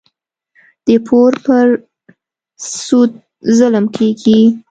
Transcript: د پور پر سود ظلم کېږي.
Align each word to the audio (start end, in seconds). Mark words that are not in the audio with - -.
د 0.85 0.87
پور 1.05 1.31
پر 1.45 1.67
سود 2.79 3.11
ظلم 3.57 3.85
کېږي. 3.95 4.41